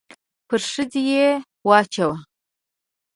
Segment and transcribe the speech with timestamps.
[0.47, 1.27] پر ښځې يې
[1.67, 2.17] واچاوه.